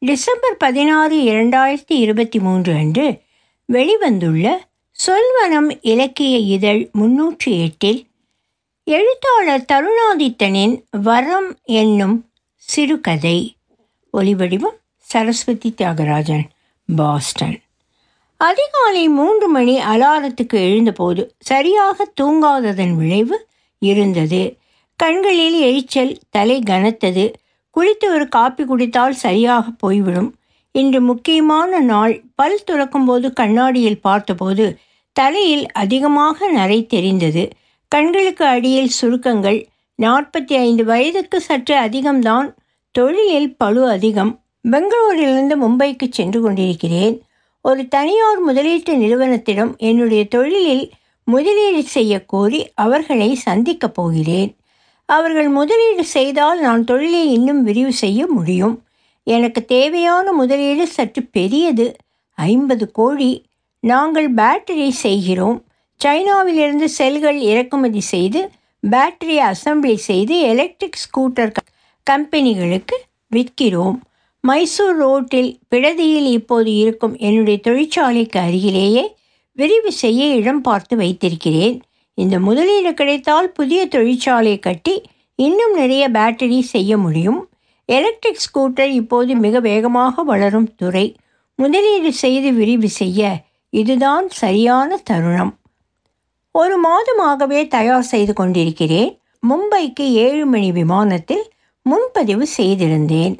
[0.00, 3.22] December பதினாறு இரண்டாயிரத்தி இருபத்தி மூன்று அன்று
[3.72, 4.56] வெளிவந்துள்ள
[4.96, 8.06] சொல்வனம் இலக்கிய இதழ் முன்னூற்றி எட்டில்
[8.84, 13.56] எழுத்தாளர் தருணாதித்தனின் வரம் என்னும் சிறுகதை.
[14.12, 16.44] ஒலிவடிவம் சரஸ்வதி தியாகராஜன்
[16.96, 17.60] பாஸ்டன்.
[18.36, 23.46] அதிகாலை மூன்று மணி அலாரத்துக்கு எழுந்தபோது சரியாக தூங்காததன் விளைவு
[23.78, 24.56] இருந்தது.
[24.96, 27.32] கண்களில் எரிச்சல் தலை கனத்தது
[27.78, 30.34] குளித்து ஒரு காப்பி குடித்தால் சரியாக போய்விடும்.
[30.72, 32.22] இன்று முக்கியமான நாள்.
[32.34, 34.78] பல் துறக்கும்போது கண்ணாடியில் பார்த்தபோது
[35.12, 37.48] தலையில் அதிகமாக நரை தெரிந்தது.
[37.88, 39.66] கண்களுக்கு அடியில் சுருக்கங்கள்.
[40.02, 42.54] நாற்பத்தி ஐந்து வயதுக்கு சற்று அதிகம்தான்.
[42.90, 44.40] தொழிலில் பழு அதிகம்.
[44.70, 47.22] பெங்களூரிலிருந்து மும்பைக்கு சென்று கொண்டிருக்கிறேன்.
[47.60, 50.90] ஒரு தனியார் முதலீட்டு நிறுவனத்திடம் என்னுடைய தொழிலில்
[51.24, 54.57] முதலீடு செய்ய கோரி அவர்களை சந்திக்கப் போகிறேன்.
[55.08, 58.82] அவர்கள் முதலீடு செய்தால் நான் தொழிலை இன்னும் விரிவு செய்ய முடியும்.
[59.22, 61.96] எனக்கு தேவையான முதலீடு சற்று பெரியது.
[62.34, 63.44] ஐம்பது கோழி
[63.80, 65.58] நாங்கள் பேட்டரி செய்கிறோம்.
[66.04, 68.50] சைனாவிலிருந்து செல்கள் இறக்குமதி செய்து
[68.82, 71.52] பேட்டரி அசம்பிளி செய்து எலக்ட்ரிக் ஸ்கூட்டர்
[72.10, 72.96] கம்பெனிகளுக்கு
[73.32, 73.98] விற்கிறோம்.
[74.40, 79.04] மைசூர் ரோட்டில் பிடதியில் இப்போது இருக்கும் என்னுடைய தொழிற்சாலைக்கு அருகிலேயே
[79.52, 81.80] விரிவு செய்ய இடம் பார்த்து வைத்திருக்கிறேன்.
[82.18, 85.02] இந்த முதலீடு கிடைத்தால் புதிய தொழிற்சாலை கட்டி
[85.34, 87.48] இன்னும் நிறைய பேட்டரி செய்ய முடியும்.
[87.84, 91.16] எலக்ட்ரிக் ஸ்கூட்டர் இப்போது மிக வேகமாக வளரும் துறை.
[91.54, 95.52] முதலீடு செய்து விரிவு செய்ய இதுதான் சரியான தருணம்.
[96.50, 99.10] ஒரு மாதமாகவே தயார் செய்து கொண்டிருக்கிறேன்.
[99.42, 101.44] மும்பைக்கு ஏழு மணி விமானத்தில்
[101.82, 103.36] முன்பதிவு செய்திருந்தேன்.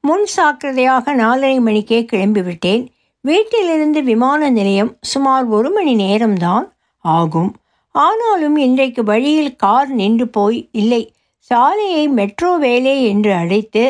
[0.00, 2.84] முன் சாக்கிரதையாக நாலரை மணிக்கே கிளம்பிவிட்டேன்.
[3.20, 7.50] வீட்டிலிருந்து விமான நிலையம் சுமார் ஒரு மணி நேரம்தான் ஆகும்.
[7.94, 11.02] ஆனாலும் இன்றைக்கு வழியில் கார் நின்று போய் இல்லை
[11.50, 13.84] சாலையை மெட்ரோ வேலை என்று அழைத்து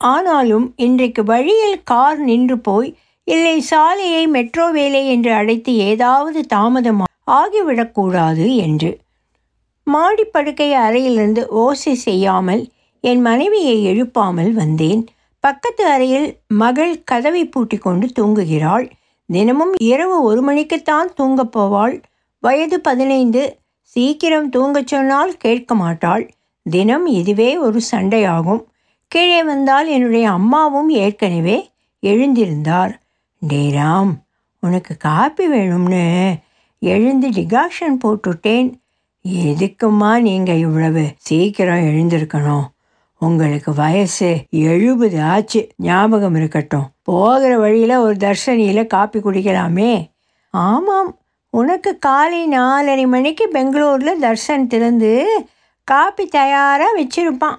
[0.00, 2.90] ஆனாலும் இன்றைக்கு வழியில் கார் நின்று போய்
[3.24, 8.90] இல்லை சாலையை மெட்ரோ வேலை என்று அழைத்து ஏதாவது தாமதம் ஆகிவிடக்கூடாது என்று.
[9.86, 12.62] மாடிப்படுக்கை அறையிலிருந்து ஓசை செய்யாமல்
[13.04, 15.02] என் மனைவியை எழுப்பாமல் வந்தேன்.
[15.44, 18.86] பக்கத்து அறையில் மகள் கதவை பூட்டி கொண்டு தூங்குகிறாள்.
[19.28, 21.94] தினமும் இரவு ஒரு மணிக்குத்தான் தூங்கப் போவாள்.
[22.40, 26.30] வயது பதினைந்து சீக்கிரம் தூங்கச் சொன்னால் கேட்க மாட்டாள்.
[26.70, 28.64] தினம் இதுவே ஒரு சண்டையாகும்.
[29.08, 31.70] கீழே வந்தால் என்னுடைய அம்மாவும் ஏற்கனவே
[32.02, 32.94] எழுந்திருந்தார்.
[33.40, 34.12] டே ராம்
[34.60, 36.34] உனக்கு காப்பி வேணும்னு.
[36.78, 38.72] எழுந்து டிகாஷன் போட்டுட்டேன்
[39.28, 42.64] எதுக்குமா நீங்கள் இவ்வளவு சீக்கிரம் எழுந்திருக்கணும்?
[43.18, 45.68] உங்களுக்கு வயசு எழுபது ஆச்சு.
[45.76, 46.88] ஞாபகம் இருக்கட்டும்.
[47.02, 50.10] போகிற வழியில் ஒரு தர்ஷனியில் காப்பி குடிக்கலாமே.
[50.50, 51.19] ஆமாம்
[51.50, 55.44] உனக்கு காலை நாலரை மணிக்கு பெங்களூரில் தர்ஷன் திறந்து
[55.84, 57.58] காப்பி தயாராக வச்சிருப்பான்.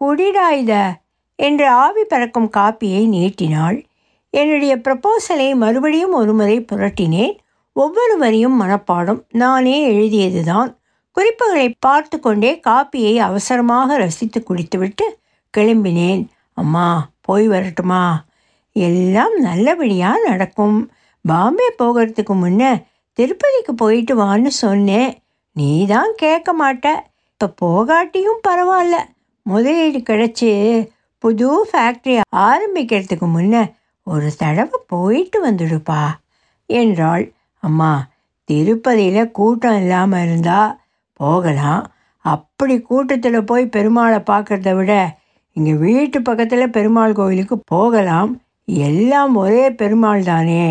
[0.00, 1.00] குடிடா இத
[1.36, 3.84] என்று ஆவி பறக்கும் காப்பியை நீட்டினாள்.
[4.30, 7.36] என்னுடைய ப்ரப்போசலை மறுபடியும் ஒருமுறை புரட்டினேன்.
[7.72, 9.20] ஒவ்வொரு வரியும் மனப்பாடம்.
[9.32, 10.70] நானே எழுதியதுதான்.
[11.12, 15.18] குறிப்புகளை பார்த்து கொண்டே காப்பியை அவசரமாக ரசித்து குடித்துவிட்டு
[15.58, 16.26] கிளம்பினேன்.
[16.52, 18.24] அம்மா போய் வரட்டுமா?
[18.72, 20.90] எல்லாம் நல்லபடியாக நடக்கும்.
[21.24, 22.72] பாம்பே போகிறதுக்கு முன்னே
[23.18, 25.10] திருப்பதிக்கு போயிட்டு வான்னு சொன்னேன்.
[25.56, 26.86] நீ தான் கேட்க மாட்ட.
[27.34, 28.96] இப்போ போகாட்டியும் பரவாயில்ல.
[29.46, 30.50] முதலீடு கிடச்சி
[31.18, 32.14] புது ஃபேக்ட்ரி
[32.48, 33.56] ஆரம்பிக்கிறதுக்கு முன்ன
[34.06, 36.02] ஒரு தடவை போயிட்டு வந்துடுப்பா
[36.66, 37.24] என்றாள்.
[37.62, 37.90] அம்மா
[38.48, 40.76] திருப்பதியில் கூட்டம் இல்லாமல் இருந்தால்
[41.20, 41.82] போகலாம்.
[42.24, 44.92] அப்படி கூட்டத்தில் போய் பெருமாளை பார்க்குறத விட
[45.56, 48.30] இங்கே வீட்டு பக்கத்தில் பெருமாள் கோவிலுக்கு போகலாம்.
[48.88, 50.64] எல்லாம் ஒரே பெருமாள் தானே.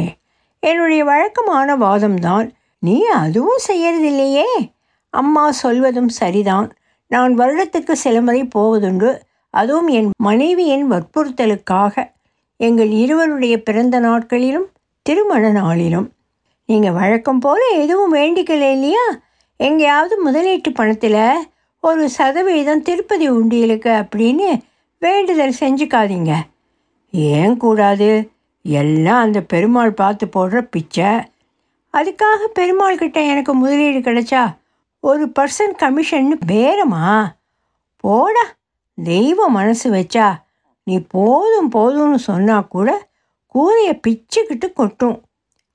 [0.61, 2.49] என்னுடைய வழக்கமான வாதம்தான்
[2.79, 4.72] நீ அதுவும் செய்யறதில்லையே?
[5.09, 6.73] அம்மா சொல்வதும் சரிதான்.
[7.07, 9.19] நான் வருடத்துக்கு சில முறை போவதுண்டு.
[9.50, 12.11] அதுவும் என் மனைவியின் வற்புறுத்தலுக்காக.
[12.57, 14.69] எங்கள் இருவருடைய பிறந்த நாட்களிலும்
[15.01, 16.11] திருமண நாளிலும்.
[16.66, 19.05] நீங்கள் வழக்கம் போல் எதுவும் வேண்டிக்கல இல்லையா?
[19.57, 21.47] எங்கேயாவது முதலீட்டு பணத்தில்
[21.81, 24.61] ஒரு சதவீதம் திருப்பதி உண்டியலுக்கு அப்படின்னு
[25.00, 26.33] வேண்டுதல் செஞ்சுக்காதீங்க.
[27.11, 28.31] ஏன் கூடாது?
[28.66, 31.12] எல்லாம் அந்த பெருமாள் பார்த்து போடுற பிச்சை.
[31.94, 34.44] அதுக்காக பெருமாள் கிட்ட எனக்கு முதலீடு கிடைச்சா
[35.00, 37.08] ஒரு பர்சன்ட் கமிஷன்னு பேரமா
[38.04, 38.46] போடா
[38.98, 40.28] தெய்வ மனசு வச்சா
[40.84, 42.90] நீ போதும் போதும்னு சொன்னால் கூட
[43.56, 45.18] கூரையை பிச்சுக்கிட்டு கொட்டும்.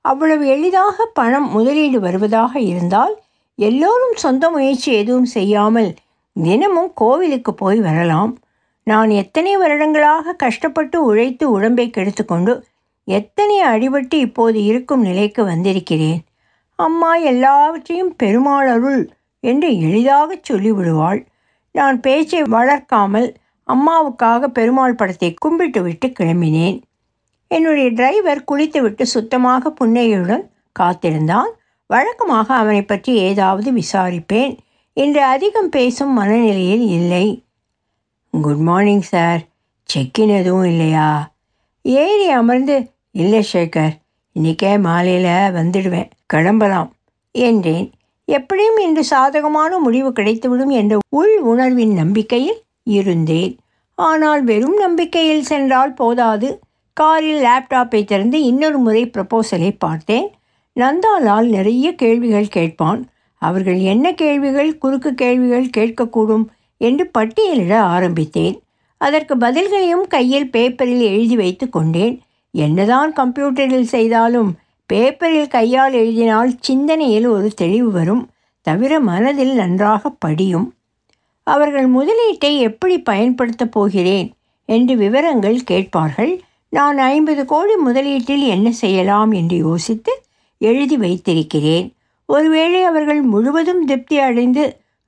[0.01, 3.13] அவ்வளவு எளிதாக பணம் முதலீடு வருவதாக இருந்தால்
[3.55, 5.89] எல்லோரும் சொந்த முயற்சி எதுவும் செய்யாமல்
[6.33, 8.33] தினமும் கோவிலுக்கு போய் வரலாம்.
[8.83, 12.53] நான் எத்தனை வருடங்களாக கஷ்டப்பட்டு உழைத்து உடம்பை கெடுத்துக்கொண்டு
[13.07, 16.19] எத்தனை அடிபட்டு இப்போது இருக்கும் நிலைக்கு வந்திருக்கிறேன்?
[16.75, 21.25] அம்மா எல்லாவற்றையும் பெருமாள் அருள் என்று எளிதாகச் சொல்லிவிடுவாள்.
[21.71, 23.35] நான் பேச்சை வளர்க்காமல்
[23.67, 26.81] அம்மாவுக்காக பெருமாள் படத்தை கும்பிட்டு விட்டு கிளம்பினேன்.
[27.47, 31.51] என்னுடைய டிரைவர் குளித்துவிட்டு சுத்தமாக புன்னையுடன் காத்திருந்தான்.
[31.85, 34.57] வழக்கமாக அவனை பற்றி ஏதாவது விசாரிப்பேன்
[34.93, 37.45] இன்று அதிகம் பேசும் மனநிலையில் இல்லை.
[38.31, 39.41] Good morning sir.
[39.89, 41.35] செக்கின் எதுவும் இல்லையா?
[41.81, 42.75] ஏறி அமர்ந்து
[43.21, 43.93] இல்லை சேகர்
[44.35, 46.09] இன்னைக்கே மாலையில் வந்துடுவேன்.
[46.25, 46.89] கிளம்பலாம்
[47.31, 47.91] என்றேன்.
[48.25, 53.53] எப்படியும் இன்று சாதகமான முடிவு கிடைத்துவிடும் என்ற உள் உணர்வின் நம்பிக்கையில் இருந்தேன்.
[53.95, 56.49] ஆனால் வெறும் நம்பிக்கையில் சென்றால் போதாது.
[56.93, 60.27] காரில் லேப்டாப்பை திறந்து இன்னொரு முறை ப்ரப்போசலை பார்த்தேன்.
[60.75, 63.01] நந்தாலால் நிறைய கேள்விகள் கேட்பான்.
[63.41, 66.45] அவர்கள் என்ன கேள்விகள் குறுக்கு கேள்விகள் கேட்கக்கூடும்
[66.77, 68.55] என்று பட்டியலிட ஆரம்பித்தேன்.
[68.97, 72.15] அதற்கு பதில்களையும் கையில் பேப்பரில் எழுதி வைத்து கொண்டேன்.
[72.65, 74.49] என்னதான் கம்ப்யூட்டரில் செய்தாலும்
[74.89, 78.23] பேப்பரில் கையால் எழுதினால் சிந்தனையில் ஒரு தெளிவு வரும்
[78.67, 80.67] தவிர மனதில் நன்றாக படியும்.
[81.47, 84.29] அவர்கள் முதலீட்டை எப்படி பயன்படுத்தப் போகிறேன்
[84.69, 86.33] என்று விவரங்கள் கேட்பார்கள்.
[86.73, 90.13] நான் ஐம்பது கோடி முதலீட்டில் என்ன செய்யலாம் என்று யோசித்து
[90.61, 91.87] எழுதி வைத்திருக்கிறேன்.
[92.29, 94.63] ஒருவேளை அவர்கள் முழுவதும் திருப்தி அடைந்து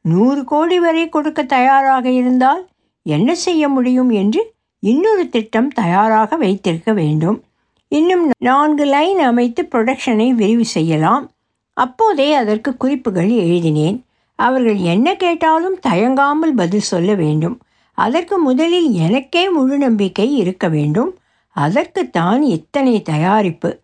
[0.06, 2.62] நூறு கோடி வரை கொடுக்க தயாராக இருந்தால்
[3.06, 4.42] என்ன செய்ய முடியும் என்று
[4.80, 7.44] இன்னொரு திட்டம் தயாராக வைத்திருக்க வேண்டும்.
[7.88, 11.31] இன்னும் நான்கு லைன் அமைத்து ப்ரொடக்ஷனை விரிவு செய்யலாம்.
[11.74, 14.06] அப்போதே அதற்கு குறிப்புகள் எழுதினேன்.
[14.36, 17.60] அவர்கள் என்ன கேட்டாலும் தயங்காமல் பதில் சொல்ல வேண்டும்.
[17.94, 21.18] அதற்கு முதலில் எனக்கே முழு நம்பிக்கை இருக்க வேண்டும்.
[21.56, 23.80] அதற்குத்தான் இத்தனை தயாரிப்பு.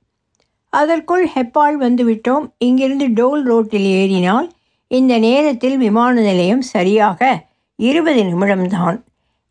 [0.69, 2.45] அதற்குள் ஹெப்பால் வந்துவிட்டோம்.
[2.57, 4.51] இங்கிருந்து டோல் ரோட்டில் ஏறினால்
[4.87, 7.45] இந்த நேரத்தில் விமான நிலையம் சரியாக
[7.75, 9.01] இருபது நிமிடம்தான்.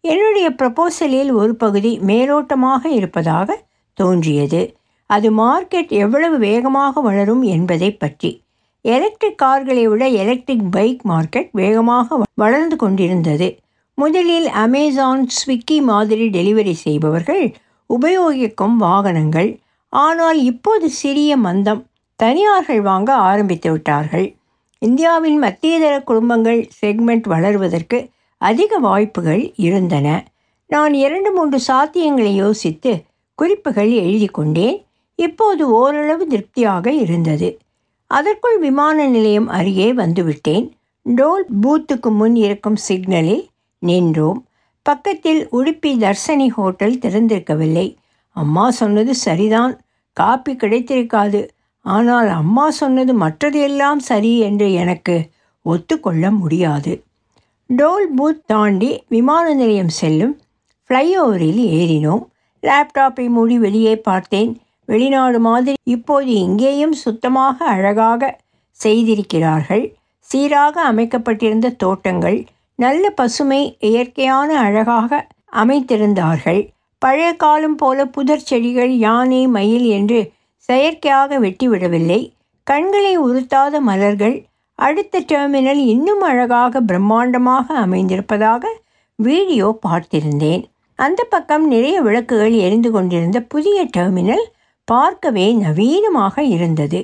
[0.04, 3.64] என்னுடைய ப்ரப்போசலில் ஒரு பகுதி மேலோட்டமாக இருப்பதாக
[3.98, 4.76] தோன்றியது.
[5.06, 8.30] அது மார்க்கெட் எவ்வளவு வேகமாக வளரும் என்பதை பற்றி.
[8.84, 13.48] எலக்ட்ரிக் கார்களை விட எலக்ட்ரிக் பைக் மார்க்கெட் வேகமாக வளர்ந்து கொண்டிருந்தது.
[13.94, 17.44] முதலில் அமேசான் ஸ்விக்கி மாதிரி டெலிவரி செய்பவர்கள்
[17.90, 19.50] உபயோகிக்கும் வாகனங்கள்.
[19.88, 21.82] ஆனால் இப்போது சிறிய மந்தம்.
[22.16, 24.36] தனியார்கள் வாங்க ஆரம்பித்து விட்டார்கள்.
[24.78, 27.98] இந்தியாவின் மத்தியதர குடும்பங்கள் செக்மெண்ட் வளர்வதற்கு
[28.44, 30.08] அதிக வாய்ப்புகள் இருந்தன.
[30.70, 32.92] நான் இரண்டு மூன்று சாத்தியங்களை யோசித்து
[33.38, 34.78] குறிப்புகள் எழுதி கொண்டேன்.
[35.18, 37.48] இப்போது ஓரளவு திருப்தியாக இருந்தது.
[38.10, 40.66] அதற்குள் விமான நிலையம் அருகே வந்துவிட்டேன்.
[41.06, 43.44] டோல் பூத்துக்கு முன் இருக்கும் சிக்னலில்
[43.82, 44.40] நின்றோம்.
[44.86, 47.86] பக்கத்தில் உடுப்பி தர்சனி ஹோட்டல் திறந்திருக்கவில்லை.
[48.36, 49.74] அம்மா சொன்னது சரிதான்.
[50.16, 51.40] காப்பி கிடைத்திருக்காது.
[51.84, 55.16] ஆனால் அம்மா சொன்னது மற்றதெல்லாம் சரி என்று எனக்கு
[55.66, 56.92] ஒத்துக்கொள்ள முடியாது.
[57.70, 60.40] டோல் பூத் தாண்டி விமான நிலையம் செல்லும்
[60.90, 62.24] ஃப்ளைஓவரில் ஏறினோம்.
[62.62, 64.60] லேப்டாப்பை மூடி வெளியே பார்த்தேன்.
[64.84, 68.40] வெளிநாடு மாதிரி இப்போது இங்கேயும் சுத்தமாக அழகாக
[68.70, 69.84] செய்திருக்கிறார்கள்.
[70.20, 72.38] சீராக அமைக்கப்பட்டிருந்த தோட்டங்கள்
[72.74, 76.62] நல்ல பசுமை இயற்கையான அழகாக அமைத்திருந்தார்கள்.
[76.98, 80.20] பழைய காலம் போல புதர் செடிகள் யானை மயில் என்று
[80.56, 82.20] செயற்கையாக வெட்டிவிடவில்லை.
[82.66, 84.36] கண்களை உறுத்தாத மலர்கள்
[84.78, 88.64] அடுத்த டெர்மினல் இன்னும் அழகாக பிரம்மாண்டமாக அமைந்திருப்பதாக
[89.18, 90.62] வீடியோ பார்த்திருந்தேன்.
[90.98, 94.44] அந்த பக்கம் நிறைய விளக்குகள் எரிந்து கொண்டிருந்த புதிய டெர்மினல்
[94.88, 97.00] பார்க்கவே நவீனமாக இருந்தது.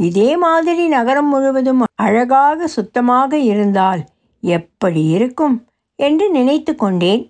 [0.00, 4.02] இதே மாதிரி நகரம் முழுவதும் அழகாக சுத்தமாக இருந்தால்
[4.42, 5.56] எப்படி இருக்கும்
[5.98, 7.22] என்று நினைத்து கொண்டேன்.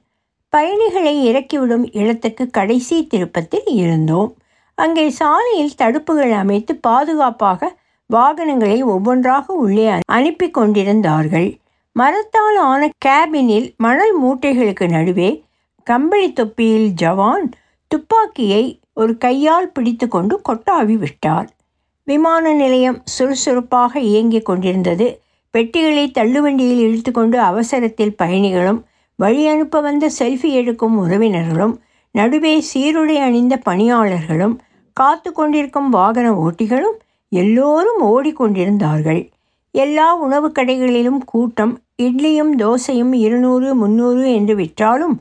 [0.53, 4.31] பயணிகளை இறக்கிவிடும் இடத்துக்கு கடைசி திருப்பத்தில் இருந்தோம்.
[4.79, 7.71] அங்கே சாலையில் தடுப்புகள் அமைத்து பாதுகாப்பாக
[8.07, 11.49] வாகனங்களை ஒவ்வொன்றாக உள்ளே அனுப்பி கொண்டிருந்தார்கள்
[11.97, 15.31] மரத்தால் ஆன கேபினில் மணல் மூட்டைகளுக்கு நடுவே
[15.87, 17.47] கம்பளி தொப்பியில் ஜவான்
[17.91, 21.49] துப்பாக்கியை ஒரு கையால் பிடித்து கொண்டு கொட்டாவி விட்டார்.
[22.05, 25.07] விமான நிலையம் சுறுசுறுப்பாக இயங்கிக் கொண்டிருந்தது.
[25.51, 28.81] பெட்டிகளை தள்ளுவண்டியில் இழுத்துக்கொண்டு அவசரத்தில் பயணிகளும்
[29.19, 31.75] வழி அனுப்ப வந்த செல்ஃபி எடுக்கும் உறவினர்களும்
[32.15, 34.59] நடுவே சீருடை அணிந்த பணியாளர்களும்
[34.97, 36.99] காத்து கொண்டிருக்கும் வாகன ஓட்டிகளும்
[37.35, 39.23] எல்லோரும் ஓடிக்கொண்டிருந்தார்கள்.
[39.71, 45.17] எல்லா உணவுக் கடைகளிலும் கூட்டம் இட்லியும் தோசையும் இருநூறு முந்நூறு என்று விற்றாலும்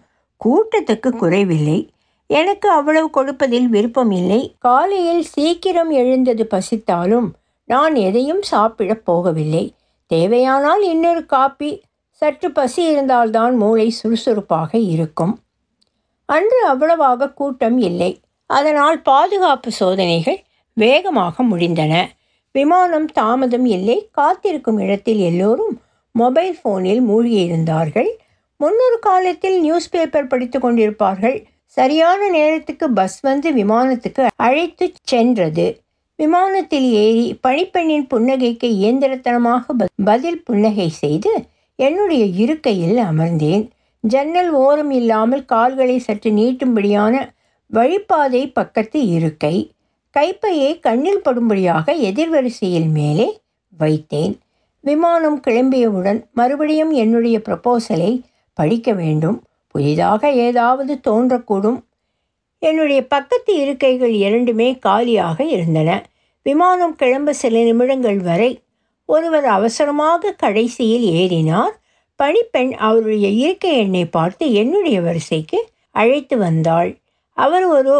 [0.45, 1.79] கூட்டத்துக்கு குறைவில்லை.
[2.27, 7.29] எனக்கு அவ்வளவு கொடுப்பதில் விருப்பம் இல்லை காலையில் சீக்கிரம் எழுந்தது பசித்தாலும்
[7.65, 9.65] நான் எதையும் சாப்பிடப் போகவில்லை.
[10.05, 11.81] தேவையானால் இன்னொரு காப்பி.
[12.09, 15.39] சற்று பசி இருந்தால்தான் மூளை சுறுசுறுப்பாக இருக்கும்.
[16.25, 18.19] அன்று அவ்வளவாக கூட்டம் இல்லை.
[18.45, 20.43] அதனால் பாதுகாப்பு சோதனைகள்
[20.73, 21.93] வேகமாக முடிந்தன.
[22.51, 24.09] விமானம் தாமதம் இல்லை.
[24.11, 28.09] காத்திருக்கும் இடத்தில் எல்லோரும் மொபைல் ஃபோனில் மூழ்கியிருந்தார்கள்.
[28.57, 31.43] முன்னொரு காலத்தில் நியூஸ் பேப்பர் படித்து கொண்டிருப்பார்கள்.
[31.65, 35.81] சரியான நேரத்துக்கு பஸ் வந்து விமானத்துக்கு அழைத்து சென்றது.
[36.15, 39.63] விமானத்தில் ஏறி பணிப்பெண்ணின் புன்னகைக்கு இயந்திரத்தனமாக
[40.03, 41.31] பதில் புன்னகை செய்து
[41.75, 43.63] என்னுடைய இருக்கையில் அமர்ந்தேன்.
[43.99, 47.13] ஜன்னல் ஓரம் இல்லாமல் கால்களை சற்று நீட்டும்படியான
[47.73, 49.55] வழிப்பாதை பக்கத்து இருக்கை.
[50.15, 53.27] கைப்பையை கண்ணில் படும்படியாக எதிர்வரிசையில் மேலே
[53.79, 54.33] வைத்தேன்.
[54.79, 58.11] விமானம் கிளம்பியவுடன் மறுபடியும் என்னுடைய ப்ரப்போசலை
[58.53, 59.37] படிக்க வேண்டும்.
[59.67, 61.79] புதிதாக ஏதாவது தோன்றக்கூடும்.
[62.59, 66.05] என்னுடைய பக்கத்து இருக்கைகள் இரண்டுமே காலியாக இருந்தன.
[66.45, 68.51] விமானம் கிளம்ப சில நிமிடங்கள் வரை
[69.05, 71.73] ஒருவர் அவசரமாக கடைசியில் ஏறினார்.
[72.15, 75.59] பணிப்பெண் அவருடைய இருக்கை எண்ணை பார்த்து என்னுடைய வரிசைக்கு
[75.91, 76.91] அழைத்து வந்தாள்.
[77.37, 77.95] அவர் ஒரு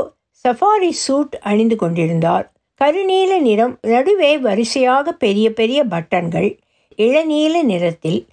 [0.46, 2.52] சஃபாரி சூட் அணிந்து கொண்டிருந்தார்.
[2.82, 6.50] கருநீல நிறம் நடுவே வரிசையாக பெரிய பெரிய பட்டன்கள்
[6.98, 8.28] இளநீல நிறத்தில்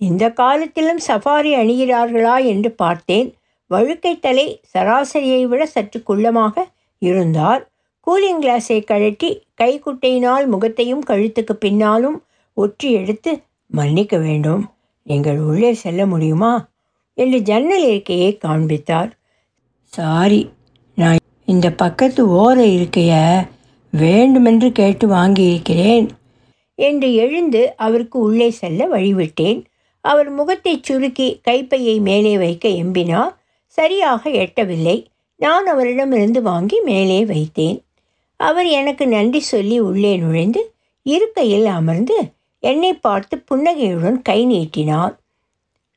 [0.00, 3.34] இந்த காலத்திலும் சஃபாரி அணிகிறார்களா என்று பார்த்தேன்.
[3.66, 6.64] வழுக்கை தலை சராசரியை விட சற்று குள்ளமாக
[6.98, 7.62] இருந்தார்.
[8.06, 9.30] கூலிங் கிளாஸை கழட்டி
[9.60, 12.18] கைக்குட்டையினால் முகத்தையும் கழுத்துக்கு பின்னாலும்
[12.56, 13.32] ஒற்றி எடுத்து
[13.66, 14.62] மன்னிக்க வேண்டும்.
[15.02, 16.68] நீங்கள் உள்ளே செல்ல முடியுமா?
[17.14, 19.10] என்று ஜன்னல் இருக்கையை காண்பித்தார்.
[19.92, 20.40] சாரி
[20.94, 23.12] நான் இந்த பக்கத்து ஓர இருக்கைய
[23.90, 26.08] வேண்டுமென்று கேட்டு வாங்கியிருக்கிறேன்
[26.74, 29.64] என்று எழுந்து அவருக்கு உள்ளே செல்ல வழிவிட்டேன்.
[30.00, 33.34] அவர் முகத்தை சுருக்கி கைப்பையை மேலே வைக்க எம்பினார்.
[33.66, 35.04] சரியாக எட்டவில்லை.
[35.36, 37.78] நான் அவரிடமிருந்து வாங்கி மேலே வைத்தேன்.
[38.36, 40.72] அவர் எனக்கு நன்றி சொல்லி உள்ளே நுழைந்து
[41.02, 42.16] இருக்கையில் அமர்ந்து
[42.58, 45.14] என்னை பார்த்து புன்னகையுடன் கை நீட்டினார்.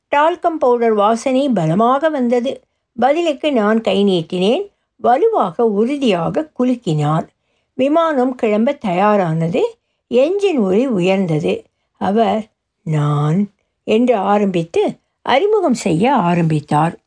[0.08, 2.62] டால்கம் பவுடர் வாசனை பலமாக வந்தது.
[3.00, 4.66] பதிலுக்கு நான் கை நீட்டினேன்.
[5.02, 7.28] வலுவாக உறுதியாக குலுக்கினார்
[7.74, 9.62] விமானம் கிளம்ப தயாரானது.
[10.10, 11.64] என்ஜின் ஒளி உயர்ந்தது.
[11.98, 12.48] அவர்
[12.84, 13.50] நான்
[13.84, 17.00] என்று ஆரம்பித்து அறிமுகம் செய்ய ஆரம்பித்தார்.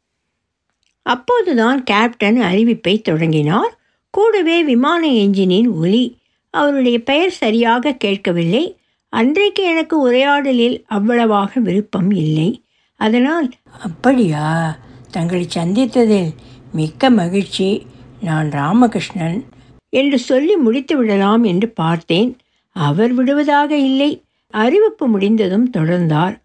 [1.03, 3.79] அப்போதுதான் கேப்டன் அறிவிப்பை தொடங்கினார்.
[4.11, 6.19] கூடவே விமான என்ஜினின் ஒலி.
[6.51, 8.77] அவருடைய பெயர் சரியாக கேட்கவில்லை.
[9.09, 12.63] அன்றைக்கு எனக்கு உரையாடலில் அவ்வளவாக விருப்பம் இல்லை.
[12.97, 13.51] அதனால்
[13.83, 14.77] அப்படியா?
[15.11, 16.33] தங்களை சந்தித்ததில்
[16.73, 17.87] மிக்க மகிழ்ச்சி.
[18.21, 19.45] நான் ராமகிருஷ்ணன்.
[19.89, 22.37] என்று சொல்லி முடித்து விடலாம் என்று பார்த்தேன்.
[22.73, 24.23] அவர் விடுவதாக இல்லை.
[24.51, 26.41] அறிவிப்பு முடிந்ததும் தொடர்ந்தார்.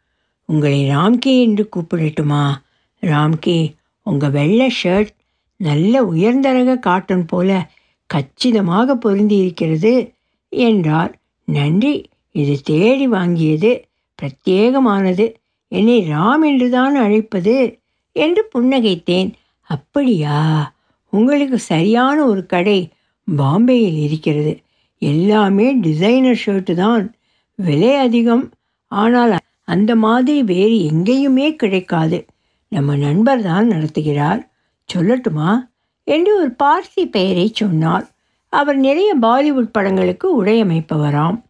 [0.45, 2.53] உங்களை ராம்கே என்று கூப்பிடட்டுமா?
[3.01, 5.09] ராம்கே உங்கள் வெள்ளை ஷர்ட்
[5.57, 7.69] நல்ல உயர்ந்த ரக காட்டன் போல
[8.05, 10.13] கச்சிதமாக பொருந்தியிருக்கிறது
[10.49, 11.19] என்றார்.
[11.43, 12.09] நன்றி.
[12.31, 13.81] இது தேடி வாங்கியது.
[14.21, 15.33] பிரத்யேகமானது.
[15.67, 17.79] என்னை ராம் என்றுதான் அழைப்பது
[18.11, 19.33] என்று புன்னகைத்தேன்.
[19.67, 20.73] அப்படியா?
[21.09, 22.91] உங்களுக்கு சரியான ஒரு கடை
[23.37, 24.61] பாம்பேயில் இருக்கிறது.
[24.97, 27.15] எல்லாமே டிசைனர் ஷர்ட்டு தான்.
[27.55, 28.51] விலை அதிகம்.
[28.87, 32.25] ஆனால் அந்த மாதிரி வேறு எங்கேயுமே கிடைக்காது.
[32.67, 34.47] நம்ம நண்பர் தான் நடத்துகிறார்.
[34.93, 35.69] சொல்லட்டுமா?
[36.03, 38.09] என்று ஒரு பார்சி பெயரை சொன்னார்.
[38.49, 41.41] அவர் நிறைய பாலிவுட் படங்களுக்கு உடையமைப்பவராம்.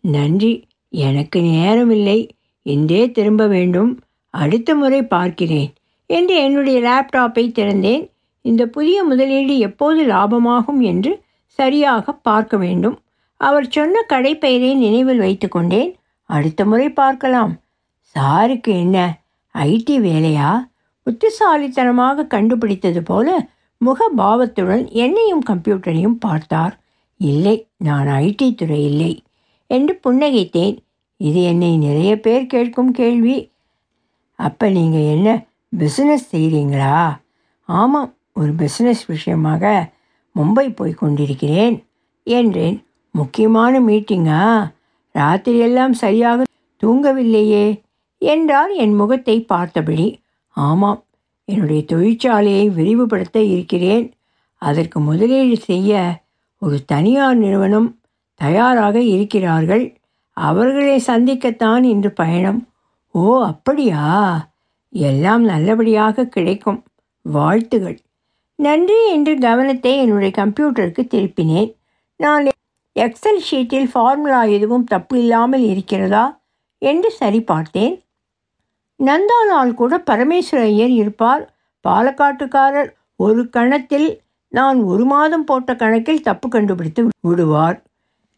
[0.00, 0.64] நன்றி.
[0.88, 2.28] எனக்கு நேரமில்லை.
[2.62, 4.00] என்றே திரும்ப வேண்டும்.
[4.30, 5.72] அடுத்த முறை பார்க்கிறேன்.
[6.06, 8.04] என்று என்னுடைய லேப்டாப்பை திறந்தேன்.
[8.40, 11.12] இந்த புதிய முதலீடு எப்போது லாபமாகும் என்று
[11.58, 12.96] சரியாக பார்க்க வேண்டும்.
[13.40, 15.90] அவர் சொன்ன கடைப்பெயரை நினைவில் வைத்து கொண்டேன்.
[16.30, 17.52] அடுத்த முறை பார்க்கலாம்.
[18.14, 18.98] சாருக்கு என்ன?
[19.54, 20.50] ஐடி வேலையா?
[21.02, 23.48] புத்திசாலித்தனமாக கண்டுபிடித்தது போல
[23.80, 26.74] முகபாவத்துடன் என்னையும் கம்ப்யூட்டரையும் பார்த்தார்.
[27.20, 29.12] இல்லை நான் ஐடி துறை இல்லை
[29.66, 30.76] என்று புன்னகைத்தேன்.
[31.20, 33.36] இது என்னை நிறைய பேர் கேட்கும் கேள்வி.
[34.38, 35.28] அப்போ நீங்கள் என்ன
[35.78, 37.18] பிஸ்னஸ் செய்கிறீங்களா
[37.68, 39.92] ஆமாம் ஒரு பிஸ்னஸ் விஷயமாக
[40.36, 41.76] மும்பை போய் கொண்டிருக்கிறேன்
[42.22, 42.84] என்றேன்.
[43.10, 44.72] முக்கியமான மீட்டிங்கா
[45.14, 46.42] ராத்திரியெல்லாம் சரியாக
[46.82, 47.66] தூங்கவில்லையே
[48.18, 50.20] என்றார் என் முகத்தை பார்த்தபடி.
[50.56, 51.04] ஆமாம்
[51.44, 54.12] என்னுடைய தொழிற்சாலையை விரிவுபடுத்த இருக்கிறேன்.
[54.62, 56.20] அதற்கு முதலீடு செய்ய
[56.58, 57.98] ஒரு தனியார் நிறுவனம்
[58.34, 59.84] தயாராக இருக்கிறார்கள்.
[60.32, 62.68] அவர்களை சந்திக்கத்தான் இன்று பயணம்.
[63.10, 64.04] ஓ அப்படியா?
[64.92, 66.84] எல்லாம் நல்லபடியாக கிடைக்கும்.
[67.22, 67.98] வாழ்த்துகள்.
[68.54, 71.74] நன்றி என்று கவனத்தை என்னுடைய கம்ப்யூட்டருக்கு திருப்பினேன்.
[72.16, 72.46] நான்
[72.96, 76.40] எக்ஸல் ஷீட்டில் ஃபார்முலா எதுவும் தப்பு இல்லாமல் இருக்கிறதா
[76.78, 78.04] என்று சரி பார்த்தேன்
[79.00, 81.54] நந்தானால் கூட பரமேஸ்வர ஐயர் இருப்பார்.
[81.88, 87.82] பாலக்காட்டுக்காரர் ஒரு கணத்தில் நான் ஒரு மாதம் போட்ட கணக்கில் தப்பு கண்டுபிடித்து விடுவார்.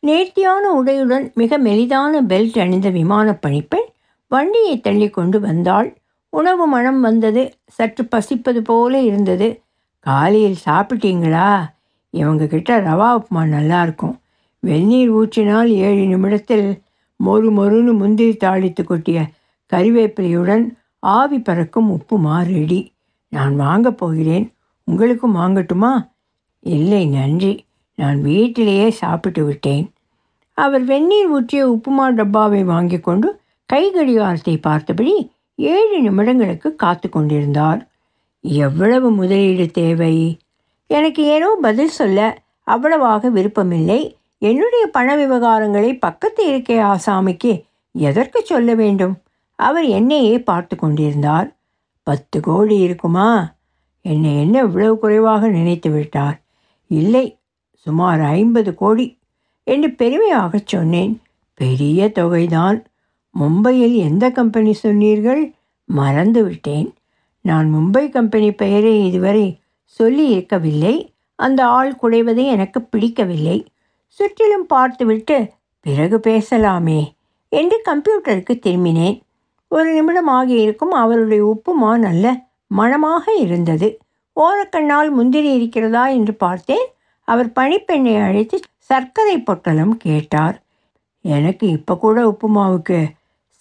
[0.00, 3.88] நேர்த்தியான உடையுடன் மிக மெலிதான பெல்ட் அணிந்த விமான பணிப்பெண்
[4.28, 5.97] வண்டியை தள்ளி கொண்டு வந்தாள்.
[6.28, 7.56] உணவு மனம் வந்தது.
[7.66, 9.62] சற்று பசிப்பது போல இருந்தது.
[9.98, 11.64] காலையில் சாப்பிட்டீங்களா?
[12.10, 14.20] இவங்க கிட்ட ரவா உப்புமா நல்லா இருக்கும்.
[14.60, 16.82] வெந்நீர் ஊற்றினால் ஏழு நிமிடத்தில்
[17.24, 19.26] மொறு மொறுன்னு முந்திரி தாளித்து கொட்டிய
[19.72, 22.92] கறிவேப்பிலையுடன் ஆவி பறக்கும் உப்புமா ரெடி
[23.28, 24.52] நான் வாங்கப் போகிறேன்.
[24.84, 26.10] உங்களுக்கும் வாங்கட்டுமா?
[26.60, 27.66] இல்லை நன்றி.
[27.94, 29.92] நான் வீட்டிலேயே சாப்பிட்டு விட்டேன்.
[30.54, 35.30] அவர் வெந்நீர் ஊற்றிய உப்புமா டப்பாவை வாங்கி கொண்டு கை கடிகாரத்தை பார்த்தபடி
[35.60, 37.88] ஏழு நிமிடங்களுக்கு காத்து கொண்டிருந்தார்.
[38.40, 40.38] எவ்வளவு முதலீடு தேவை?
[40.86, 44.16] எனக்கு ஏனோ பதில் சொல்ல அவ்வளவாக விருப்பமில்லை.
[44.38, 49.16] என்னுடைய பண விவகாரங்களை பக்கத்து இருக்கே ஆசாமிக்கு எதற்கு சொல்ல வேண்டும்?
[49.54, 51.56] அவர் என்னையே பார்த்து கொண்டிருந்தார்.
[52.02, 53.54] பத்து கோடி இருக்குமா?
[54.02, 56.40] என்னை என்ன இவ்வளவு குறைவாக நினைத்து விட்டார்?
[56.86, 57.38] இல்லை
[57.72, 59.18] சுமார் ஐம்பது கோடி.
[59.64, 61.20] என்று பெருமையாகச் சொன்னேன்.
[61.54, 62.84] பெரிய தொகைதான்.
[63.40, 65.52] மும்பையில் எந்த கம்பெனி சொன்னீர்கள்?
[65.84, 66.94] மறந்து விட்டேன்
[67.40, 71.12] நான் மும்பை கம்பெனி பெயரை இதுவரை சொல்லி இருக்கவில்லை.
[71.34, 73.66] அந்த ஆள் குடைவதை எனக்கு பிடிக்கவில்லை.
[74.06, 77.00] சுற்றிலும் பார்த்துவிட்டு பிறகு பேசலாமே
[77.48, 79.20] என்று கம்ப்யூட்டருக்கு திரும்பினேன்.
[79.68, 83.98] ஒரு நிமிடம் ஆகியிருக்கும் அவருடைய உப்புமா நல்ல மணமாக இருந்தது.
[84.36, 86.08] ஓரக்கண்ணால் முந்திரி இருக்கிறதா?
[86.08, 86.86] என்று பார்த்தேன்.
[87.24, 90.62] அவர் பணிப்பெண்ணை அழைத்து சர்க்கரை பொட்டலம் கேட்டார்.
[91.20, 92.98] எனக்கு இப்போ கூட உப்புமாவுக்கு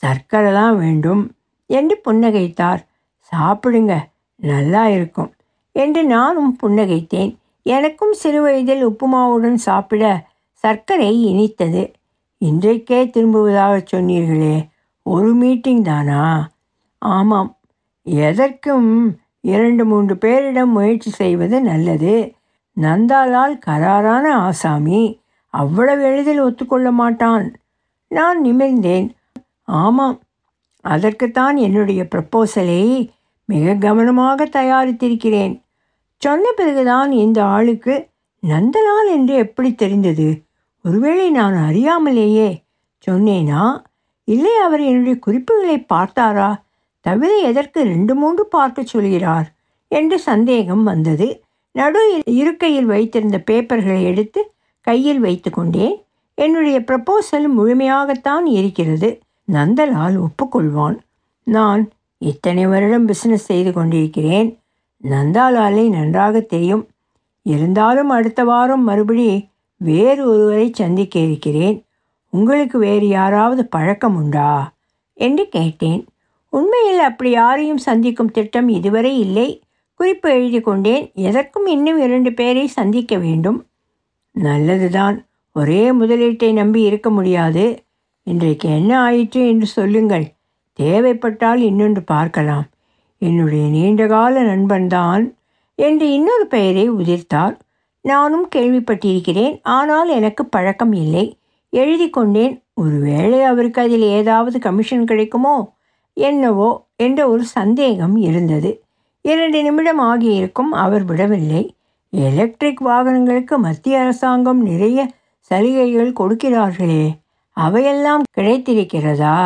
[0.05, 1.31] சர்க்கரைலாம் வேண்டும்
[1.65, 2.85] என்று புன்னகைத்தார்.
[3.31, 3.97] சாப்பிடுங்க
[4.35, 5.33] நல்லா இருக்கும்
[5.71, 7.35] என்று நானும் புன்னகைத்தேன்.
[7.61, 11.93] எனக்கும் சிறுவயதில் உப்புமாவுடன் சாப்பிட சர்க்கரை இனித்தது.
[12.37, 14.69] இன்றைக்கே திரும்புவதாக சொன்னீர்களே
[15.03, 16.49] ஒரு மீட்டிங் தானா?
[16.97, 17.55] ஆமாம்
[18.03, 22.33] எதற்கும் இரண்டு மூன்று பேரிடம் முயற்சி செய்வது நல்லது.
[22.81, 27.55] நந்தாலால் கராரான ஆசாமி அவ்வளவு எளிதில் ஒத்துக்கொள்ள மாட்டான்.
[28.07, 29.16] நான் நிமிர்ந்தேன்.
[29.67, 30.19] ஆமாம்.
[30.81, 33.09] அதற்குத்தான் என்னுடைய ப்ரப்போசலை
[33.45, 35.61] மிக கவனமாக தயாரித்திருக்கிறேன்.
[36.17, 38.07] சொன்ன பிறகுதான் இந்த ஆளுக்கு
[38.47, 40.41] நந்தலால் என்று எப்படி தெரிந்தது?
[40.83, 42.63] ஒருவேளை நான் அறியாமலேயே
[43.07, 43.83] சொன்னேனா?
[44.23, 46.61] இல்லை அவர் என்னுடைய குறிப்புகளை பார்த்தாரா?
[47.01, 49.53] தவிர எதற்கு ரெண்டு மூன்று பார்க்க சொல்கிறார்?
[49.87, 51.43] என்று சந்தேகம் வந்தது.
[51.71, 56.03] நடு இருக்கையில் வைத்திருந்த பேப்பர்களை எடுத்து கையில் வைத்து கொண்டேன்.
[56.35, 59.19] என்னுடைய ப்ரப்போசல் முழுமையாகத்தான் இருக்கிறது.
[59.51, 60.97] நந்தலால் ஒப்புக்கொள்வான்.
[61.43, 64.59] நான் இத்தனை வருடம் பிஸ்னஸ் செய்து கொண்டிருக்கிறேன்.
[65.03, 66.87] நந்தாலாலை நன்றாக தெரியும்.
[67.41, 71.85] இருந்தாலும் அடுத்த வாரம் மறுபடி வேறு ஒருவரை சந்திக்க இருக்கிறேன்.
[72.29, 74.73] உங்களுக்கு வேறு யாராவது பழக்கம் உண்டா?
[75.13, 76.05] என்று கேட்டேன்.
[76.49, 79.61] உண்மையில் அப்படி யாரையும் சந்திக்கும் திட்டம் இதுவரை இல்லை.
[79.93, 81.11] குறிப்பு எழுதி கொண்டேன்.
[81.13, 83.65] எதற்கும் இன்னும் இரண்டு பேரை சந்திக்க வேண்டும்.
[84.31, 85.25] நல்லதுதான்.
[85.53, 87.83] ஒரே முதலீட்டை நம்பி இருக்க முடியாது.
[88.27, 90.25] இன்றைக்கு என்ன ஆயிற்று என்று சொல்லுங்கள்.
[90.73, 92.65] தேவைப்பட்டால் இன்னொன்று பார்க்கலாம்.
[93.17, 95.23] என்னுடைய நீண்டகால நண்பன்தான்
[95.75, 97.55] என்று இன்னொரு பெயரை உதிர்த்தார்.
[98.01, 99.59] நானும் கேள்விப்பட்டிருக்கிறேன்.
[99.61, 101.25] ஆனால் எனக்கு பழக்கம் இல்லை.
[101.69, 102.63] எழுதி கொண்டேன்.
[102.73, 105.73] ஒருவேளை அவருக்கு அதில் ஏதாவது கமிஷன் கிடைக்குமோ
[106.13, 108.83] என்னவோ என்ற ஒரு சந்தேகம் இருந்தது.
[109.21, 110.71] இரண்டு நிமிடம் ஆகியிருக்கும்.
[110.71, 111.63] அவர் விடவில்லை.
[112.09, 115.07] எலக்ட்ரிக் வாகனங்களுக்கு மத்திய அரசாங்கம் நிறைய
[115.39, 117.05] சலுகைகள் கொடுக்கிறார்களே.
[117.57, 119.37] அவையெல்லாம் கிடைத்திருக்கிறதா?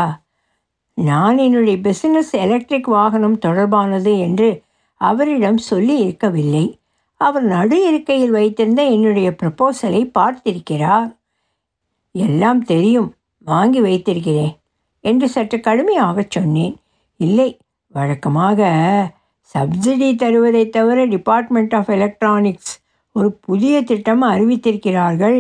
[0.93, 4.50] நான் என்னுடைய பிசினஸ் எலக்ட்ரிக் வாகனம் தொடர்பானது என்று
[5.02, 6.65] அவரிடம் சொல்லி இருக்கவில்லை.
[7.17, 11.10] அவர் நடு இருக்கையில் வைத்திருந்த என்னுடைய ப்ரப்போசலை பார்த்திருக்கிறார்.
[12.12, 14.60] எல்லாம் தெரியும் வாங்கி வைத்திருக்கிறேன்
[15.00, 16.76] என்று சற்று கடுமையாகச் சொன்னேன்.
[17.17, 18.60] இல்லை வழக்கமாக
[19.54, 22.74] சப்சிடி தருவதை தவிர டிபார்ட்மெண்ட் ஆஃப் எலக்ட்ரானிக்ஸ்
[23.12, 25.39] ஒரு புதிய திட்டம் அறிவித்திருக்கிறார்கள்.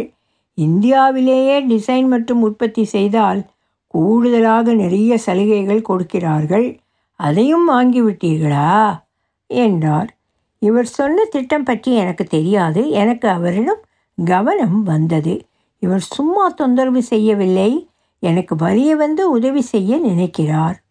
[0.53, 3.45] இந்தியாவிலேயே டிசைன் மற்றும் உற்பத்தி செய்தால்
[3.87, 6.79] கூடுதலாக நிறைய சலுகைகள் கொடுக்கிறார்கள்.
[7.15, 9.01] அதையும் வாங்கிவிட்டீர்களா?
[9.47, 10.17] என்றார்.
[10.59, 12.89] இவர் சொன்ன திட்டம் பற்றி எனக்கு தெரியாது.
[12.89, 13.79] எனக்கு அவரிடம்
[14.25, 15.45] கவனம் வந்தது.
[15.79, 17.89] இவர் சும்மா தொந்தரவு செய்யவில்லை.
[18.19, 20.83] எனக்கு வலிய வந்து உதவி செய்ய நினைக்கிறார்.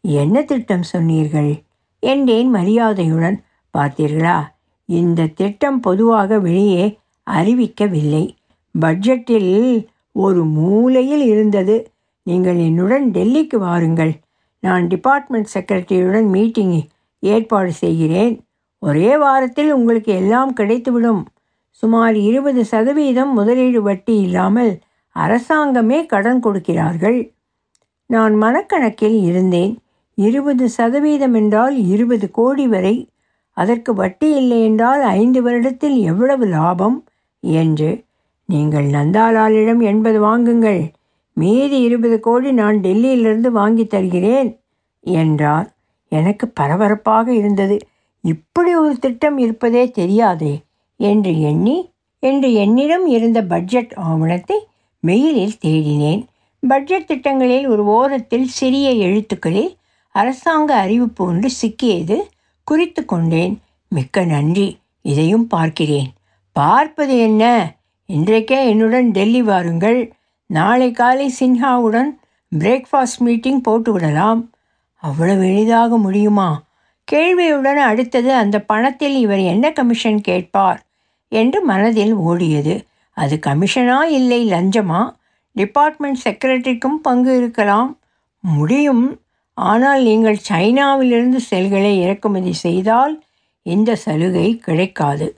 [0.00, 1.62] என்ன திட்டம் சொன்னீர்கள்?
[2.00, 3.42] என்றேன் மரியாதையுடன்.
[3.78, 4.40] பார்த்தீர்களா?
[4.84, 6.98] இந்த திட்டம் பொதுவாக வெளியே
[7.30, 8.34] அறிவிக்கவில்லை.
[8.80, 11.90] பட்ஜெட்டில் ஒரு மூலையில் இருந்தது.
[12.22, 14.12] நீங்கள் என்னுடன் டெல்லிக்கு வாருங்கள்.
[14.60, 16.80] நான் டிபார்ட்மெண்ட் செக்ரட்டரியுடன் மீட்டிங்
[17.20, 18.44] ஏற்பாடு செய்கிறேன்.
[18.78, 21.22] ஒரே வாரத்தில் உங்களுக்கு எல்லாம் கிடைத்துவிடும்.
[21.68, 24.78] சுமார் இருபது சதவீதம் முதலீடு வட்டி இல்லாமல்
[25.16, 27.32] அரசாங்கமே கடன் கொடுக்கிறார்கள்.
[28.06, 29.78] நான் மனக்கணக்கில் இருந்தேன்.
[30.14, 33.08] இருபது சதவீதம் என்றால் இருபது கோடி வரை.
[33.56, 37.04] அதற்கு வட்டி இல்லை என்றால் ஐந்து வருடத்தில் எவ்வளவு லாபம்?
[37.40, 38.04] என்று
[38.52, 40.82] நீங்கள் நந்தாலாலிடம் எண்பது வாங்குங்கள்.
[41.36, 44.50] மீதி இருபது கோடி நான் டெல்லியிலிருந்து வாங்கி தருகிறேன்
[45.00, 45.68] என்றார்.
[46.12, 47.76] எனக்கு பரபரப்பாக இருந்தது.
[48.24, 50.54] இப்படி ஒரு திட்டம் இருப்பதே தெரியாதே
[51.00, 51.76] என்று எண்ணி
[52.22, 54.58] என்று என்னிடம் இருந்த பட்ஜெட் ஆவணத்தை
[55.06, 56.22] மெயிலில் தேடினேன்.
[56.62, 59.72] பட்ஜெட் திட்டங்களில் ஒரு ஓரத்தில் சிறிய எழுத்துக்களில்
[60.14, 62.18] அரசாங்க அறிவிப்பு ஒன்று சிக்கியது
[62.64, 63.54] குறித்து கொண்டேன்.
[63.88, 64.68] மிக்க நன்றி.
[65.04, 66.10] இதையும் பார்க்கிறேன்.
[66.56, 67.44] பார்ப்பது என்ன?
[68.12, 70.12] இன்றைக்கே என்னுடன் டெல்லி வாருங்கள்.
[70.46, 72.08] நாளை காலை சின்ஹாவுடன்
[72.58, 74.48] பிரேக்ஃபாஸ்ட் மீட்டிங் போட்டுவிடலாம்.
[74.94, 76.62] அவ்வளவு எளிதாக முடியுமா?
[77.04, 80.82] கேள்வியுடன் அடுத்தது அந்த பணத்தில் இவர் என்ன கமிஷன் கேட்பார்
[81.28, 82.84] என்று மனதில் ஓடியது.
[83.10, 85.14] அது கமிஷனா இல்லை லஞ்சமா?
[85.52, 87.98] டிபார்ட்மெண்ட் செக்ரட்டரிக்கும் பங்கு இருக்கலாம்.
[88.40, 89.20] முடியும்.
[89.54, 93.22] ஆனால் நீங்கள் சைனாவிலிருந்து செல்களை இறக்குமதி செய்தால்
[93.62, 95.36] இந்த சலுகை கிடைக்காது.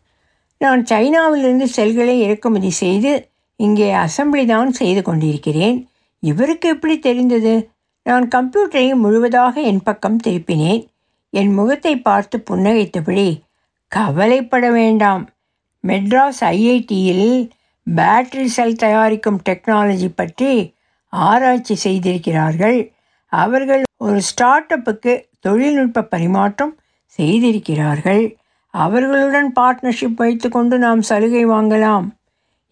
[0.64, 3.12] நான் சைனாவிலிருந்து செல்களை இறக்குமதி செய்து
[3.60, 5.78] இங்கே அசம்பிளி தான் செய்து கொண்டிருக்கிறேன்.
[6.22, 7.54] இவருக்கு எப்படி தெரிந்தது?
[8.06, 10.82] நான் கம்ப்யூட்டரை முழுவதாக என் பக்கம் திருப்பினேன்.
[11.32, 13.28] என் முகத்தை பார்த்து புன்னகைத்தபடி
[13.92, 15.24] கவலைப்பட வேண்டாம்.
[15.84, 17.28] மெட்ராஸ் ஐஐடியில்
[17.86, 20.52] பேட்டரி செல் தயாரிக்கும் டெக்னாலஜி பற்றி
[21.12, 22.78] ஆராய்ச்சி செய்திருக்கிறார்கள்.
[23.32, 26.74] அவர்கள் ஒரு ஸ்டார்ட் அப்புக்கு தொழில்நுட்ப பரிமாற்றம்
[27.18, 28.24] செய்திருக்கிறார்கள்.
[28.76, 32.08] அவர்களுடன் பார்ட்னர்ஷிப் வைத்துக்கொண்டு நாம் சலுகை வாங்கலாம்.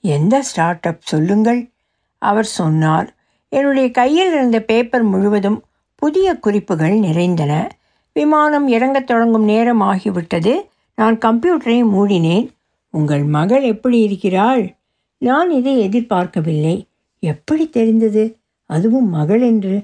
[0.01, 1.71] எந்த ஸ்டார்ட் அப் சொல்லுங்கள்.
[2.19, 3.15] அவர் சொன்னார்
[3.49, 5.63] என்னுடைய கையில் இருந்த பேப்பர் முழுவதும்
[5.95, 7.69] புதிய குறிப்புகள் நிறைந்தன.
[8.13, 10.55] விமானம் இறங்கத் தொடங்கும் நேரம் ஆகிவிட்டது.
[10.95, 12.51] நான் கம்ப்யூட்டரை மூடினேன்.
[12.91, 14.75] உங்கள் மகள் எப்படி இருக்கிறாள்?
[15.19, 16.87] நான் இதை எதிர்பார்க்கவில்லை.
[17.21, 18.37] எப்படி தெரிந்தது?
[18.67, 19.83] அதுவும் மகள் என்று.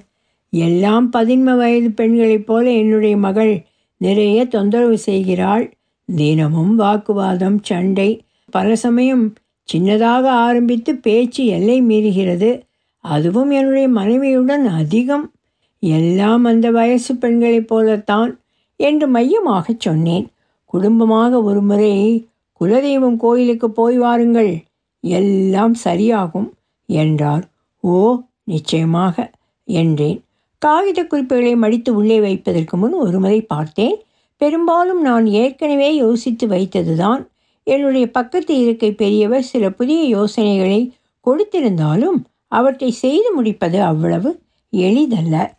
[0.50, 3.64] எல்லாம் பதின்ம வயது பெண்களைப் போல என்னுடைய மகள்
[3.96, 5.72] நிறைய தொந்தரவு செய்கிறாள்.
[6.16, 9.34] தினமும் வாக்குவாதம் சண்டை பல சமயம்
[9.68, 12.60] சின்னதாக ஆரம்பித்து பேச்சு எல்லை மீறுகிறது.
[12.98, 15.32] அதுவும் என்னுடைய மனைவியுடன் அதிகம்.
[15.80, 18.40] எல்லாம் அந்த வயசு பெண்களைப் போலத்தான்
[18.76, 20.26] என்று மையமாகச் சொன்னேன்.
[20.64, 22.26] குடும்பமாக ஒரு முறை
[22.60, 24.62] குலதெய்வம் கோயிலுக்கு போய் வாருங்கள்
[25.00, 26.48] எல்லாம் சரியாகும்
[26.86, 27.48] என்றார்.
[27.80, 29.30] ஓ நிச்சயமாக
[29.64, 30.22] என்றேன்.
[30.58, 33.98] காகித குறிப்புகளை மடித்து உள்ளே வைப்பதற்கு முன் ஒருமுறை பார்த்தேன்.
[34.38, 37.26] பெரும்பாலும் நான் ஏற்கனவே யோசித்து வைத்ததுதான்.
[37.64, 40.92] என்னுடைய பக்கத்து இருக்கை பெரியவர் சில புதிய யோசனைகளை
[41.26, 44.40] கொடுத்திருந்தாலும் அவற்றை செய்து முடிப்பது அவ்வளவு
[44.72, 45.56] எளிதல்ல.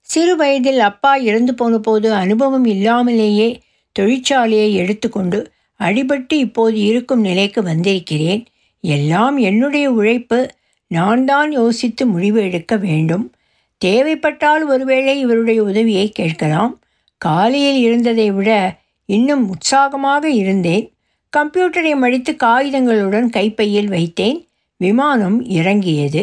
[0.00, 3.60] சிறு வயதில் அப்பா இறந்து போன போது அனுபவம் இல்லாமலேயே
[3.98, 8.46] தொழிற்சாலையை எடுத்துக்கொண்டு அடிபட்டு இப்போது இருக்கும் நிலைக்கு வந்திருக்கிறேன்.
[8.80, 10.50] எல்லாம் என்னுடைய உழைப்பு.
[10.86, 13.32] நான் தான் யோசித்து முடிவு எடுக்க வேண்டும்.
[13.78, 16.81] தேவைப்பட்டால் ஒருவேளை இவருடைய உதவியை கேட்கலாம்.
[17.24, 18.50] காலையில் இருந்ததை விட
[19.08, 20.84] இன்னும் உற்சாகமாக இருந்தேன்.
[21.32, 24.38] கம்ப்யூட்டரை மடித்து காகிதங்களுடன் கைப்பையில் வைத்தேன்.
[24.80, 26.22] விமானம் இறங்கியது.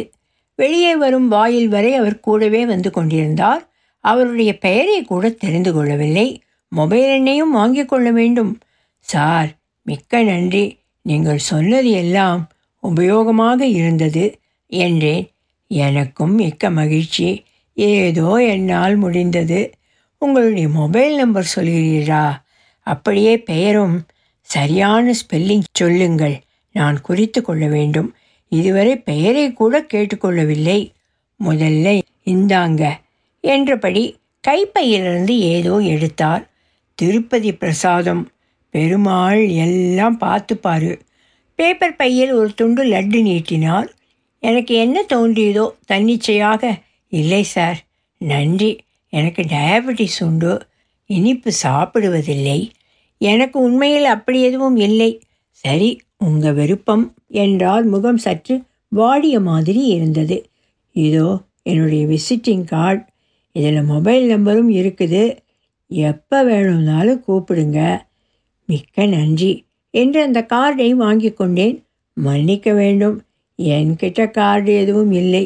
[0.60, 3.64] வெளியே வரும் வாயில் வரை அவர் கூடவே வந்து கொண்டிருந்தார்.
[4.04, 6.28] அவருடைய பெயரை கூட தெரிந்து கொள்ளவில்லை.
[6.72, 8.52] மொபைல் எண்ணையும் வாங்கிக் கொள்ள வேண்டும்.
[9.00, 9.50] சார்
[9.88, 10.66] மிக்க நன்றி.
[11.06, 12.42] நீங்கள் சொன்னது எல்லாம்
[12.84, 14.26] உபயோகமாக இருந்தது
[14.72, 15.26] என்றேன்.
[15.72, 17.30] எனக்கும் மிக்க மகிழ்ச்சி.
[17.78, 19.60] ஏதோ என்னால் முடிந்தது.
[20.22, 22.24] உங்களுடைய மொபைல் நம்பர் சொல்கிறீரா?
[22.88, 24.06] அப்படியே பெயரும்
[24.42, 26.36] சரியான ஸ்பெல்லிங் சொல்லுங்கள்.
[26.76, 28.16] நான் குறித்து கொள்ள வேண்டும்.
[28.52, 30.80] இதுவரை பெயரை கூட கேட்டுக்கொள்ளவில்லை
[31.40, 32.84] முதல்ல இந்தாங்க.
[33.44, 34.04] என்றபடி
[34.42, 36.44] கைப்பையிலிருந்து ஏதோ எடுத்தார்.
[36.96, 38.24] திருப்பதி பிரசாதம்.
[38.70, 40.92] பெருமாள் எல்லாம் பார்த்துப்பாரு
[41.56, 43.88] பேப்பர் பையில் ஒரு துண்டு லட்டு நீட்டினார்.
[44.44, 46.72] எனக்கு என்ன தோன்றியதோ தன்னிச்சையாக
[47.12, 47.80] இல்லை சார்
[48.22, 48.72] நன்றி.
[49.14, 50.52] எனக்கு டயபெட்டிஸ் உண்டு
[51.10, 52.60] இனிப்பு சாப்பிடுவதில்லை
[53.22, 55.12] எனக்கு உண்மையில் அப்படி எதுவும் இல்லை.
[55.64, 58.56] சரி உங்கள் விருப்பம் என்றால் முகம் சற்று
[58.92, 60.38] வாடிய மாதிரி இருந்தது.
[60.96, 61.30] இதோ
[61.64, 63.04] என்னுடைய விசிட்டிங் கார்டு
[63.56, 65.24] இதில் மொபைல் நம்பரும் இருக்குது.
[65.92, 67.80] எப்போ வேணும்னாலும் கூப்பிடுங்க.
[68.66, 69.52] மிக்க நன்றி
[69.94, 71.76] என்று அந்த கார்டை வாங்கி கொண்டேன்.
[72.18, 73.18] மன்னிக்க வேண்டும்.
[73.60, 75.44] என்கிட்ட கார்டு எதுவும் இல்லை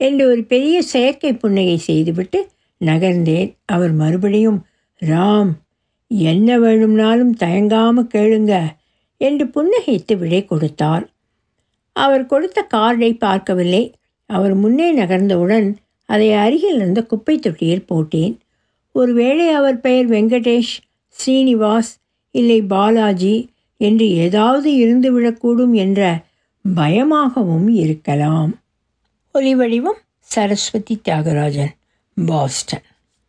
[0.00, 2.40] என்று ஒரு பெரிய செயற்கை புன்னகை செய்துவிட்டு
[2.84, 3.50] நகர்ந்தேன்.
[3.66, 4.60] அவர் மறுபடியும்
[5.02, 5.52] ராம்
[6.08, 8.54] என்ன வேணும்னாலும் தயங்காமல் கேளுங்க
[9.20, 11.04] என்று புன்னகைத்து விடை கொடுத்தார்
[11.92, 13.94] அவர் கொடுத்த கார்டை பார்க்கவில்லை.
[14.30, 15.68] அவர் முன்னே நகர்ந்தவுடன்
[16.08, 18.34] அதை அருகில் இருந்த குப்பை தொட்டியில் போட்டேன்.
[18.92, 20.74] ஒருவேளை அவர் பெயர் வெங்கடேஷ்
[21.16, 21.92] ஸ்ரீனிவாஸ்
[22.30, 23.36] இல்லை பாலாஜி
[23.80, 26.00] என்று ஏதாவது இருந்துவிடக்கூடும் என்ற
[26.64, 28.52] பயமாகவும் இருக்கலாம்.
[29.34, 31.74] ஒலிவடிவம் சரஸ்வதி தியாகராஜன்.
[32.16, 32.84] பாஸ்டன்